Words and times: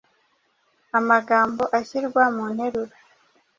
amagambo 0.99 1.63
ashyirwa 1.79 2.23
mu 2.35 2.45
nteruro 2.53 2.93